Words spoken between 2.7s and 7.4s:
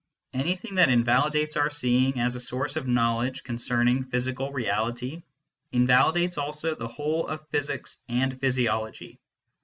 of knowledge concerning physical reality, invalidates also the whole